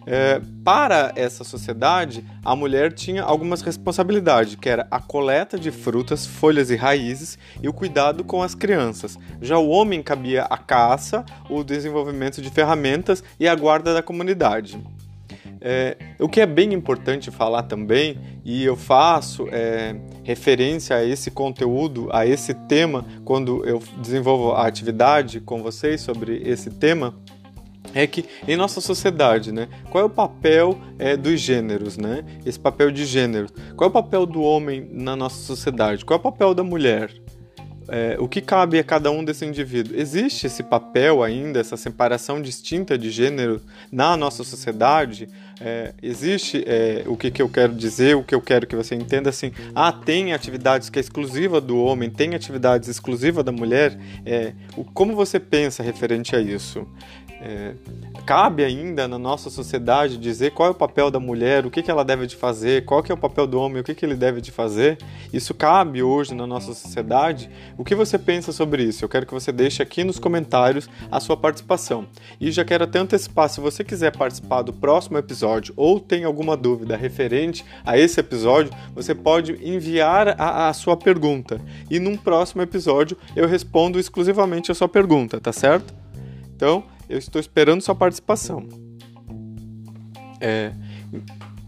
É, 0.06 0.40
para 0.62 1.12
essa 1.16 1.44
sociedade, 1.44 2.24
a 2.44 2.54
mulher 2.54 2.92
tinha 2.92 3.22
algumas 3.22 3.62
responsabilidades, 3.62 4.54
que 4.54 4.68
era 4.68 4.86
a 4.90 5.00
coleta 5.00 5.58
de 5.58 5.70
frutas, 5.70 6.26
folhas 6.26 6.70
e 6.70 6.76
raízes 6.76 7.38
e 7.62 7.68
o 7.68 7.72
cuidado 7.72 8.22
com 8.24 8.42
as 8.42 8.54
crianças. 8.54 9.18
Já 9.40 9.58
o 9.58 9.68
homem 9.68 10.02
cabia 10.02 10.42
a 10.42 10.58
caça, 10.58 11.24
o 11.48 11.64
desenvolvimento 11.64 12.42
de 12.42 12.50
ferramentas 12.50 13.24
e 13.40 13.48
a 13.48 13.54
guarda 13.54 13.94
da 13.94 14.02
comunidade. 14.02 14.78
É, 15.66 15.96
o 16.20 16.28
que 16.28 16.42
é 16.42 16.46
bem 16.46 16.74
importante 16.74 17.30
falar 17.30 17.62
também, 17.62 18.18
e 18.44 18.62
eu 18.62 18.76
faço 18.76 19.48
é, 19.50 19.96
referência 20.22 20.94
a 20.94 21.02
esse 21.02 21.30
conteúdo, 21.30 22.10
a 22.12 22.26
esse 22.26 22.52
tema, 22.52 23.02
quando 23.24 23.64
eu 23.64 23.82
desenvolvo 23.96 24.52
a 24.52 24.66
atividade 24.66 25.40
com 25.40 25.62
vocês 25.62 26.02
sobre 26.02 26.42
esse 26.44 26.68
tema, 26.68 27.14
é 27.94 28.06
que 28.06 28.24
em 28.46 28.56
nossa 28.56 28.80
sociedade, 28.80 29.52
né, 29.52 29.68
qual 29.90 30.02
é 30.02 30.06
o 30.06 30.10
papel 30.10 30.78
é, 30.98 31.16
dos 31.16 31.40
gêneros, 31.40 31.96
né? 31.96 32.24
Esse 32.44 32.58
papel 32.58 32.90
de 32.90 33.04
gênero. 33.04 33.46
Qual 33.76 33.88
é 33.88 33.90
o 33.90 33.92
papel 33.92 34.26
do 34.26 34.42
homem 34.42 34.88
na 34.92 35.14
nossa 35.14 35.40
sociedade? 35.42 36.04
Qual 36.04 36.16
é 36.16 36.20
o 36.20 36.22
papel 36.22 36.54
da 36.54 36.62
mulher? 36.62 37.10
é, 37.88 38.16
o 38.18 38.28
que 38.28 38.40
cabe 38.40 38.78
a 38.78 38.84
cada 38.84 39.10
um 39.10 39.24
desse 39.24 39.44
indivíduo? 39.44 39.96
Existe 39.96 40.46
esse 40.46 40.62
papel 40.62 41.22
ainda, 41.22 41.60
essa 41.60 41.76
separação 41.76 42.40
distinta 42.40 42.96
de 42.96 43.10
gênero 43.10 43.60
na 43.90 44.16
nossa 44.16 44.44
sociedade? 44.44 45.28
É, 45.60 45.92
existe 46.02 46.64
é, 46.66 47.04
o 47.06 47.16
que, 47.16 47.30
que 47.30 47.40
eu 47.40 47.48
quero 47.48 47.74
dizer, 47.74 48.16
o 48.16 48.24
que 48.24 48.34
eu 48.34 48.40
quero 48.40 48.66
que 48.66 48.74
você 48.74 48.94
entenda 48.94 49.30
assim? 49.30 49.52
Ah, 49.74 49.92
tem 49.92 50.32
atividades 50.32 50.90
que 50.90 50.98
é 50.98 51.00
exclusiva 51.00 51.60
do 51.60 51.78
homem, 51.78 52.10
tem 52.10 52.34
atividades 52.34 52.88
exclusivas 52.88 53.44
da 53.44 53.52
mulher? 53.52 53.98
É, 54.24 54.52
o, 54.76 54.84
como 54.84 55.14
você 55.14 55.38
pensa 55.38 55.82
referente 55.82 56.34
a 56.34 56.40
isso? 56.40 56.86
É, 57.46 57.74
cabe 58.24 58.64
ainda 58.64 59.06
na 59.06 59.18
nossa 59.18 59.50
sociedade 59.50 60.16
dizer 60.16 60.52
qual 60.52 60.68
é 60.68 60.72
o 60.72 60.74
papel 60.74 61.10
da 61.10 61.20
mulher, 61.20 61.66
o 61.66 61.70
que, 61.70 61.82
que 61.82 61.90
ela 61.90 62.02
deve 62.02 62.26
de 62.26 62.34
fazer, 62.34 62.86
qual 62.86 63.02
que 63.02 63.12
é 63.12 63.14
o 63.14 63.18
papel 63.18 63.46
do 63.46 63.60
homem, 63.60 63.82
o 63.82 63.84
que, 63.84 63.94
que 63.94 64.02
ele 64.02 64.14
deve 64.14 64.40
de 64.40 64.50
fazer. 64.50 64.96
Isso 65.30 65.52
cabe 65.52 66.02
hoje 66.02 66.34
na 66.34 66.46
nossa 66.46 66.72
sociedade. 66.72 67.50
O 67.76 67.84
que 67.84 67.94
você 67.94 68.18
pensa 68.18 68.50
sobre 68.50 68.84
isso? 68.84 69.04
Eu 69.04 69.10
quero 69.10 69.26
que 69.26 69.34
você 69.34 69.52
deixe 69.52 69.82
aqui 69.82 70.02
nos 70.02 70.18
comentários 70.18 70.88
a 71.12 71.20
sua 71.20 71.36
participação. 71.36 72.06
E 72.40 72.50
já 72.50 72.64
quero 72.64 72.84
até 72.84 72.98
antecipar, 72.98 73.50
se 73.50 73.60
você 73.60 73.84
quiser 73.84 74.16
participar 74.16 74.62
do 74.62 74.72
próximo 74.72 75.18
episódio 75.18 75.74
ou 75.76 76.00
tem 76.00 76.24
alguma 76.24 76.56
dúvida 76.56 76.96
referente 76.96 77.62
a 77.84 77.98
esse 77.98 78.18
episódio, 78.18 78.72
você 78.94 79.14
pode 79.14 79.52
enviar 79.62 80.28
a, 80.40 80.70
a 80.70 80.72
sua 80.72 80.96
pergunta. 80.96 81.60
E 81.90 82.00
num 82.00 82.16
próximo 82.16 82.62
episódio 82.62 83.18
eu 83.36 83.46
respondo 83.46 84.00
exclusivamente 84.00 84.72
a 84.72 84.74
sua 84.74 84.88
pergunta, 84.88 85.38
tá 85.38 85.52
certo? 85.52 85.92
Então, 86.56 86.84
eu 87.08 87.18
estou 87.18 87.40
esperando 87.40 87.80
sua 87.80 87.94
participação. 87.94 88.66
É, 90.40 90.72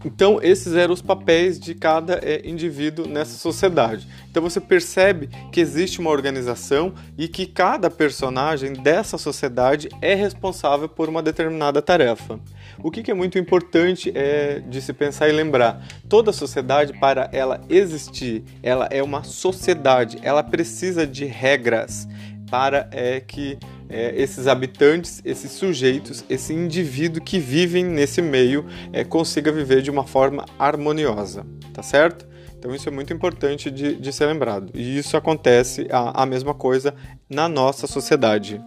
então, 0.05 0.39
esses 0.41 0.73
eram 0.75 0.93
os 0.93 1.01
papéis 1.01 1.59
de 1.59 1.73
cada 1.73 2.19
é, 2.23 2.47
indivíduo 2.47 3.07
nessa 3.07 3.37
sociedade. 3.37 4.07
Então, 4.29 4.43
você 4.43 4.61
percebe 4.61 5.27
que 5.51 5.59
existe 5.59 5.99
uma 5.99 6.11
organização 6.11 6.93
e 7.17 7.27
que 7.27 7.47
cada 7.47 7.89
personagem 7.89 8.73
dessa 8.73 9.17
sociedade 9.17 9.89
é 10.01 10.13
responsável 10.13 10.87
por 10.87 11.09
uma 11.09 11.23
determinada 11.23 11.81
tarefa. 11.81 12.39
O 12.79 12.91
que, 12.91 13.01
que 13.01 13.09
é 13.09 13.13
muito 13.13 13.39
importante 13.39 14.11
é 14.15 14.59
de 14.59 14.81
se 14.81 14.93
pensar 14.93 15.29
e 15.29 15.31
lembrar: 15.31 15.85
toda 16.07 16.31
sociedade, 16.31 16.93
para 16.99 17.27
ela 17.33 17.59
existir, 17.67 18.43
ela 18.61 18.87
é 18.91 19.01
uma 19.01 19.23
sociedade, 19.23 20.19
ela 20.21 20.43
precisa 20.43 21.07
de 21.07 21.25
regras 21.25 22.07
para 22.49 22.87
é, 22.91 23.19
que 23.19 23.57
é, 23.89 24.13
esses 24.15 24.47
habitantes, 24.47 25.21
esses 25.23 25.51
sujeitos, 25.51 26.23
esse 26.29 26.53
indivíduo 26.53 27.21
que 27.21 27.39
vivem 27.39 27.83
nesse 27.83 28.21
meio 28.21 28.65
é, 28.91 29.03
consiga 29.03 29.51
viver 29.51 29.81
de 29.81 29.91
uma 29.91 30.05
forma 30.05 30.45
harmoniosa, 30.57 31.45
tá 31.73 31.81
certo? 31.81 32.27
Então 32.57 32.73
isso 32.73 32.89
é 32.89 32.91
muito 32.91 33.13
importante 33.13 33.69
de, 33.69 33.95
de 33.95 34.11
ser 34.11 34.25
lembrado. 34.25 34.71
E 34.73 34.97
isso 34.97 35.15
acontece 35.15 35.87
a, 35.91 36.23
a 36.23 36.25
mesma 36.25 36.53
coisa 36.53 36.93
na 37.29 37.47
nossa 37.47 37.85
sociedade. 37.85 38.61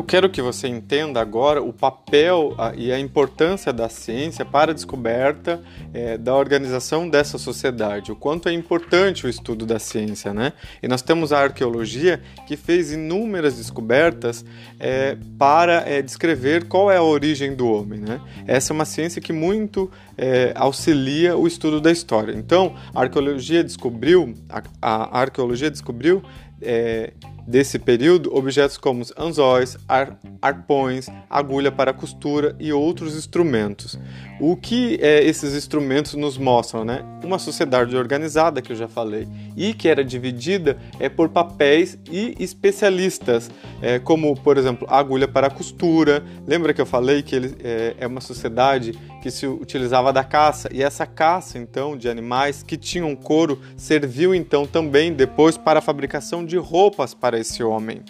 Eu 0.00 0.04
quero 0.04 0.30
que 0.30 0.40
você 0.40 0.66
entenda 0.66 1.20
agora 1.20 1.62
o 1.62 1.74
papel 1.74 2.56
e 2.74 2.90
a 2.90 2.98
importância 2.98 3.70
da 3.70 3.86
ciência 3.90 4.46
para 4.46 4.70
a 4.70 4.74
descoberta 4.74 5.62
é, 5.92 6.16
da 6.16 6.34
organização 6.34 7.06
dessa 7.06 7.36
sociedade, 7.36 8.10
o 8.10 8.16
quanto 8.16 8.48
é 8.48 8.52
importante 8.54 9.26
o 9.26 9.28
estudo 9.28 9.66
da 9.66 9.78
ciência, 9.78 10.32
né? 10.32 10.54
E 10.82 10.88
nós 10.88 11.02
temos 11.02 11.34
a 11.34 11.40
arqueologia 11.40 12.22
que 12.46 12.56
fez 12.56 12.92
inúmeras 12.92 13.58
descobertas 13.58 14.42
é, 14.78 15.18
para 15.38 15.86
é, 15.86 16.00
descrever 16.00 16.66
qual 16.66 16.90
é 16.90 16.96
a 16.96 17.02
origem 17.02 17.54
do 17.54 17.70
homem, 17.70 18.00
né? 18.00 18.22
Essa 18.46 18.72
é 18.72 18.74
uma 18.74 18.86
ciência 18.86 19.20
que 19.20 19.34
muito 19.34 19.90
é, 20.16 20.54
auxilia 20.56 21.36
o 21.36 21.46
estudo 21.46 21.78
da 21.78 21.92
história. 21.92 22.32
Então, 22.32 22.74
a 22.94 23.02
arqueologia 23.02 23.62
descobriu, 23.62 24.34
a, 24.48 24.62
a 24.80 25.20
arqueologia 25.20 25.70
descobriu 25.70 26.22
é, 26.62 27.12
desse 27.46 27.78
período 27.78 28.34
objetos 28.34 28.76
como 28.76 29.04
anzóis, 29.18 29.76
ar, 29.88 30.18
arpões, 30.40 31.08
agulha 31.28 31.70
para 31.70 31.92
costura 31.92 32.54
e 32.58 32.72
outros 32.72 33.16
instrumentos. 33.16 33.98
O 34.40 34.56
que 34.56 34.98
é, 35.02 35.22
esses 35.22 35.54
instrumentos 35.54 36.14
nos 36.14 36.38
mostram? 36.38 36.84
Né? 36.84 37.04
Uma 37.22 37.38
sociedade 37.38 37.94
organizada, 37.94 38.62
que 38.62 38.72
eu 38.72 38.76
já 38.76 38.88
falei, 38.88 39.28
e 39.56 39.74
que 39.74 39.88
era 39.88 40.02
dividida 40.02 40.78
é, 40.98 41.08
por 41.08 41.28
papéis 41.28 41.98
e 42.10 42.34
especialistas, 42.40 43.50
é, 43.82 43.98
como, 43.98 44.34
por 44.34 44.56
exemplo, 44.56 44.86
agulha 44.90 45.28
para 45.28 45.50
costura. 45.50 46.24
Lembra 46.46 46.72
que 46.72 46.80
eu 46.80 46.86
falei 46.86 47.22
que 47.22 47.36
ele 47.36 47.54
é, 47.62 47.96
é 47.98 48.06
uma 48.06 48.20
sociedade 48.20 48.92
que 49.20 49.30
se 49.30 49.46
utilizava 49.46 50.12
da 50.12 50.24
caça, 50.24 50.70
e 50.72 50.82
essa 50.82 51.04
caça, 51.04 51.58
então, 51.58 51.96
de 51.96 52.08
animais 52.08 52.62
que 52.62 52.76
tinham 52.78 53.14
couro, 53.14 53.60
serviu 53.76 54.34
então 54.34 54.66
também 54.66 55.12
depois 55.12 55.58
para 55.58 55.80
a 55.80 55.82
fabricação 55.82 56.44
de 56.44 56.56
roupas 56.56 57.12
para 57.12 57.29
esse 57.38 57.62
homem. 57.62 58.02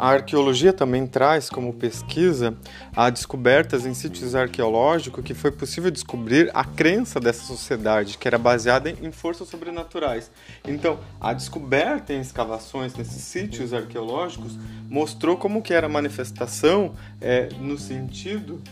A, 0.00 0.12
arqueologia 0.12 0.72
também 0.72 1.06
traz 1.06 1.50
como 1.50 1.74
pesquisa 1.74 2.56
a 2.96 3.10
descobertas 3.10 3.84
em 3.84 3.92
sítios 3.92 4.34
arqueológicos 4.34 5.22
que 5.22 5.34
foi 5.34 5.50
possível 5.50 5.90
descobrir 5.90 6.50
a 6.54 6.64
crença 6.64 7.20
dessa 7.20 7.44
sociedade, 7.44 8.16
que 8.16 8.26
era 8.26 8.38
baseada 8.38 8.88
em 8.90 9.12
forças 9.12 9.48
sobrenaturais. 9.48 10.30
Então, 10.66 10.98
a 11.20 11.34
descoberta 11.34 12.14
em 12.14 12.20
escavações 12.20 12.94
nesses 12.94 13.22
sítios 13.22 13.74
arqueológicos 13.74 14.58
mostrou 14.88 15.36
como 15.36 15.60
que 15.60 15.74
era 15.74 15.86
a 15.86 15.90
manifestação 15.90 16.94
é, 17.20 17.50
no 17.60 17.76
sentido 17.76 18.62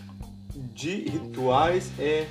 de 0.74 1.10
rituais 1.10 1.90
é, 1.98 2.26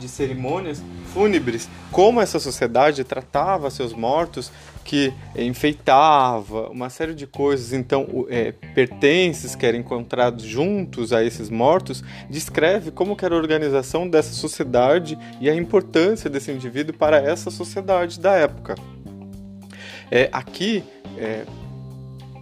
de 0.00 0.08
cerimônias 0.08 0.82
fúnebres, 1.12 1.68
como 1.92 2.20
essa 2.20 2.40
sociedade 2.40 3.04
tratava 3.04 3.70
seus 3.70 3.92
mortos, 3.92 4.50
que 4.82 5.12
enfeitava 5.36 6.70
uma 6.70 6.88
série 6.88 7.14
de 7.14 7.26
coisas, 7.26 7.72
então 7.72 8.26
é, 8.28 8.52
pertences 8.74 9.54
que 9.54 9.66
eram 9.66 9.78
encontrados 9.78 10.42
juntos 10.42 11.12
a 11.12 11.22
esses 11.22 11.50
mortos, 11.50 12.02
descreve 12.28 12.90
como 12.90 13.16
era 13.20 13.34
a 13.34 13.38
organização 13.38 14.08
dessa 14.08 14.32
sociedade 14.32 15.18
e 15.40 15.50
a 15.50 15.54
importância 15.54 16.30
desse 16.30 16.50
indivíduo 16.50 16.96
para 16.96 17.18
essa 17.18 17.50
sociedade 17.50 18.18
da 18.18 18.32
época. 18.32 18.74
É, 20.10 20.28
aqui, 20.32 20.82
é, 21.18 21.44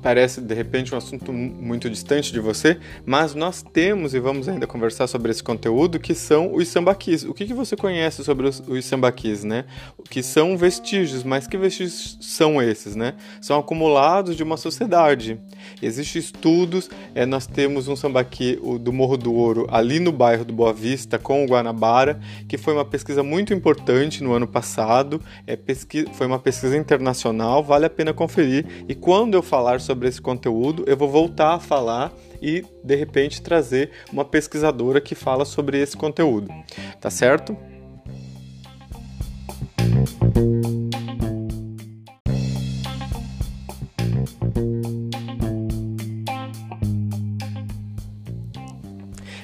parece 0.03 0.41
de 0.41 0.55
repente 0.55 0.95
um 0.95 0.99
assunto 0.99 1.33
muito 1.33 1.89
distante 1.91 2.33
de 2.33 2.41
você, 2.41 2.79
mas 3.05 3.35
nós 3.35 3.63
temos 3.63 4.15
e 4.15 4.21
vamos 4.21 4.49
ainda 4.49 4.67
conversar 4.67 5.07
sobre 5.07 5.31
esse 5.31 5.43
conteúdo 5.43 5.99
que 5.99 6.15
são 6.15 6.55
os 6.55 6.69
sambaquis. 6.69 7.25
O 7.25 7.35
que, 7.35 7.47
que 7.47 7.55
você 7.55 7.77
conhece 7.77 8.25
sobre 8.25 8.47
os, 8.47 8.63
os 8.67 8.85
sambaquis, 8.85 9.45
né? 9.45 9.65
Que 10.11 10.23
são 10.23 10.57
vestígios, 10.57 11.23
mas 11.25 11.47
que 11.47 11.57
vestígios 11.57 12.19
são 12.21 12.63
esses, 12.63 12.95
né? 12.95 13.15
São 13.41 13.59
acumulados 13.59 14.37
de 14.37 14.43
uma 14.43 14.57
sociedade. 14.57 15.39
Existem 15.83 16.21
estudos, 16.21 16.91
é, 17.15 17.27
nós 17.27 17.47
temos 17.47 17.89
um 17.89 17.97
sambaqui 17.97 18.59
o, 18.63 18.79
do 18.79 18.93
Morro 18.93 19.17
do 19.17 19.33
Ouro 19.33 19.67
ali 19.71 20.01
no 20.01 20.13
bairro 20.13 20.45
do 20.45 20.53
Boa 20.53 20.73
Vista 20.73 21.19
com 21.19 21.45
o 21.45 21.47
Guanabara, 21.47 22.21
que 22.49 22.57
foi 22.57 22.75
uma 22.75 22.85
pesquisa 22.85 23.23
muito 23.23 23.53
importante 23.53 24.23
no 24.23 24.33
ano 24.33 24.47
passado, 24.47 25.21
é, 25.47 25.57
pesquisa, 25.57 26.09
foi 26.13 26.27
uma 26.27 26.39
pesquisa 26.39 26.77
internacional, 26.77 27.63
vale 27.63 27.87
a 27.87 27.91
pena 27.91 28.13
conferir. 28.13 28.67
E 28.89 28.95
quando 28.95 29.35
eu 29.35 29.43
falar 29.43 29.81
sobre 29.89 30.07
esse 30.07 30.21
conteúdo, 30.21 30.85
eu 30.87 30.99
vou 30.99 31.09
voltar 31.09 31.55
a 31.55 31.59
falar 31.59 32.13
e 32.43 32.63
de 32.85 32.95
repente 32.95 33.41
trazer 33.41 33.91
uma 34.13 34.23
pesquisadora 34.23 35.01
que 35.01 35.15
fala 35.15 35.47
sobre 35.47 35.81
esse 35.81 35.97
conteúdo. 35.97 36.53
Tá 37.01 37.09
certo? 37.09 37.57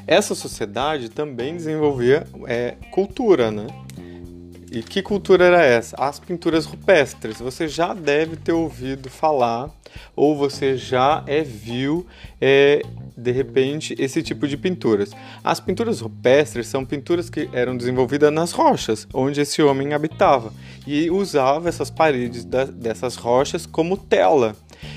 Essa 0.06 0.34
sociedade 0.34 1.08
também 1.08 1.56
desenvolvia 1.56 2.26
é, 2.46 2.74
cultura, 2.90 3.50
né? 3.50 3.66
E 4.74 4.82
que 4.82 5.00
cultura 5.02 5.44
era 5.44 5.62
essa? 5.62 5.94
As 5.96 6.18
pinturas 6.18 6.66
rupestres. 6.66 7.38
Você 7.38 7.68
já 7.68 7.94
deve 7.94 8.34
ter 8.34 8.50
ouvido 8.50 9.08
falar, 9.08 9.70
ou 10.16 10.36
você 10.36 10.76
já 10.76 11.22
é, 11.28 11.42
viu, 11.42 12.04
é, 12.40 12.82
de 13.16 13.30
repente, 13.30 13.94
esse 13.96 14.20
tipo 14.20 14.48
de 14.48 14.56
pinturas. 14.56 15.12
As 15.44 15.60
pinturas 15.60 16.00
rupestres 16.00 16.66
são 16.66 16.84
pinturas 16.84 17.30
que 17.30 17.48
eram 17.52 17.76
desenvolvidas 17.76 18.32
nas 18.32 18.50
rochas, 18.50 19.06
onde 19.14 19.40
esse 19.40 19.62
homem 19.62 19.94
habitava, 19.94 20.52
e 20.84 21.08
usava 21.08 21.68
essas 21.68 21.88
paredes 21.88 22.44
da, 22.44 22.64
dessas 22.64 23.14
rochas 23.14 23.66
como 23.66 23.96
tela. 23.96 24.56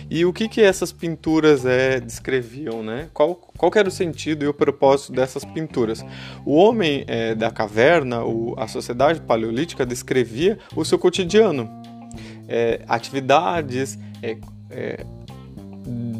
E 0.10 0.26
o 0.26 0.34
que, 0.34 0.48
que 0.48 0.62
essas 0.62 0.92
pinturas 0.92 1.66
é, 1.66 2.00
descreviam, 2.00 2.82
né? 2.82 3.10
Qual, 3.14 3.36
qual 3.36 3.72
era 3.76 3.88
o 3.88 3.92
sentido 3.92 4.46
e 4.46 4.48
o 4.48 4.54
propósito 4.54 5.12
dessas 5.12 5.44
pinturas? 5.44 6.04
O 6.46 6.56
homem 6.56 7.04
é, 7.08 7.36
da 7.36 7.52
caverna, 7.52 8.24
o, 8.24 8.54
a 8.58 8.68
sociedade 8.68 9.22
paleolítica, 9.22 9.86
descrevia 9.86 10.58
o 10.76 10.86
seu 10.86 10.98
cotidiano, 10.98 11.70
é, 12.48 12.82
atividades 12.88 13.98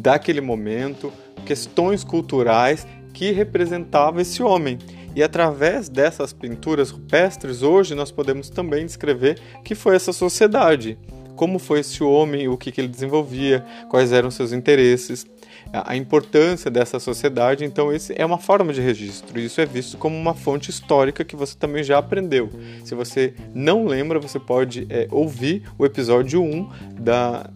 daquele 0.00 0.40
momento, 0.40 1.12
questões 1.44 2.04
culturais 2.04 2.86
que 3.12 3.30
representavam 3.32 4.20
esse 4.20 4.42
homem. 4.42 4.78
E 5.14 5.22
através 5.22 5.88
dessas 5.88 6.32
pinturas 6.32 6.90
rupestres, 6.90 7.62
hoje 7.62 7.94
nós 7.94 8.12
podemos 8.12 8.48
também 8.48 8.86
descrever 8.86 9.40
que 9.64 9.74
foi 9.74 9.96
essa 9.96 10.12
sociedade 10.12 10.98
como 11.38 11.60
foi 11.60 11.78
esse 11.80 12.02
homem, 12.02 12.48
o 12.48 12.56
que, 12.56 12.72
que 12.72 12.80
ele 12.80 12.88
desenvolvia, 12.88 13.64
quais 13.88 14.12
eram 14.12 14.28
seus 14.28 14.52
interesses, 14.52 15.24
a 15.72 15.96
importância 15.96 16.68
dessa 16.68 16.98
sociedade. 16.98 17.64
Então, 17.64 17.92
esse 17.92 18.12
é 18.16 18.26
uma 18.26 18.38
forma 18.38 18.72
de 18.72 18.80
registro. 18.80 19.38
Isso 19.38 19.60
é 19.60 19.64
visto 19.64 19.96
como 19.96 20.16
uma 20.16 20.34
fonte 20.34 20.68
histórica 20.68 21.24
que 21.24 21.36
você 21.36 21.56
também 21.56 21.84
já 21.84 21.96
aprendeu. 21.96 22.50
Se 22.84 22.92
você 22.92 23.34
não 23.54 23.86
lembra, 23.86 24.18
você 24.18 24.40
pode 24.40 24.84
é, 24.90 25.06
ouvir 25.12 25.62
o 25.78 25.86
episódio 25.86 26.42
1 26.42 26.68
da, 26.98 27.48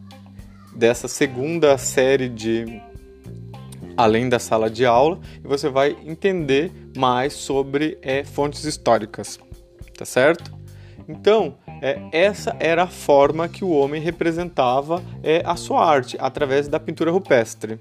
dessa 0.77 1.09
segunda 1.09 1.77
série 1.77 2.29
de 2.29 2.81
além 3.97 4.29
da 4.29 4.39
sala 4.39 4.71
de 4.71 4.87
aula 4.87 5.19
e 5.45 5.49
você 5.49 5.69
vai 5.69 5.97
entender 6.07 6.71
mais 6.97 7.33
sobre 7.33 7.99
é, 8.01 8.23
fontes 8.23 8.65
históricas, 8.65 9.41
tá 9.99 10.05
certo? 10.05 10.62
Então, 11.09 11.55
é, 11.81 12.01
essa 12.13 12.57
era 12.61 12.85
a 12.85 12.87
forma 12.87 13.49
que 13.49 13.65
o 13.65 13.71
homem 13.71 14.01
representava 14.01 15.03
é, 15.23 15.43
a 15.45 15.57
sua 15.57 15.85
arte, 15.85 16.17
através 16.21 16.69
da 16.69 16.79
pintura 16.79 17.11
rupestre. 17.11 17.79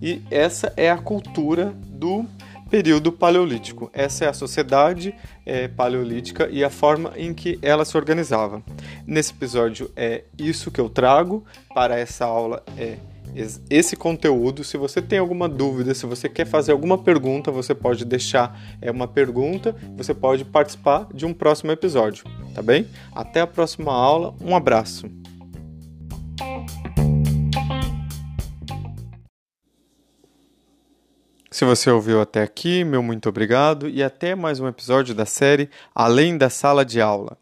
E 0.00 0.22
essa 0.30 0.72
é 0.76 0.90
a 0.90 0.98
cultura 0.98 1.74
do 1.86 2.26
período 2.70 3.12
paleolítico. 3.12 3.90
Essa 3.92 4.24
é 4.24 4.28
a 4.28 4.32
sociedade 4.32 5.14
é, 5.46 5.68
paleolítica 5.68 6.48
e 6.50 6.64
a 6.64 6.70
forma 6.70 7.12
em 7.16 7.32
que 7.32 7.58
ela 7.62 7.84
se 7.84 7.96
organizava. 7.96 8.62
Nesse 9.06 9.32
episódio 9.32 9.90
é 9.94 10.24
isso 10.36 10.70
que 10.70 10.80
eu 10.80 10.88
trago 10.88 11.44
para 11.72 11.98
essa 11.98 12.24
aula 12.24 12.62
é 12.76 12.96
esse 13.68 13.96
conteúdo. 13.96 14.62
Se 14.64 14.76
você 14.76 15.02
tem 15.02 15.18
alguma 15.18 15.48
dúvida, 15.48 15.94
se 15.94 16.06
você 16.06 16.28
quer 16.28 16.46
fazer 16.46 16.72
alguma 16.72 16.98
pergunta, 16.98 17.50
você 17.50 17.74
pode 17.74 18.04
deixar 18.04 18.58
é, 18.80 18.90
uma 18.90 19.08
pergunta, 19.08 19.74
você 19.96 20.14
pode 20.14 20.44
participar 20.44 21.08
de 21.12 21.26
um 21.26 21.34
próximo 21.34 21.72
episódio, 21.72 22.24
tá 22.54 22.62
bem? 22.62 22.86
Até 23.12 23.40
a 23.40 23.46
próxima 23.46 23.92
aula, 23.92 24.34
um 24.40 24.54
abraço. 24.54 25.06
Se 31.50 31.64
você 31.64 31.88
ouviu 31.88 32.20
até 32.20 32.42
aqui, 32.42 32.82
meu 32.82 33.00
muito 33.00 33.28
obrigado 33.28 33.88
e 33.88 34.02
até 34.02 34.34
mais 34.34 34.58
um 34.58 34.66
episódio 34.66 35.14
da 35.14 35.24
série 35.24 35.70
Além 35.94 36.36
da 36.36 36.50
Sala 36.50 36.84
de 36.84 37.00
Aula. 37.00 37.38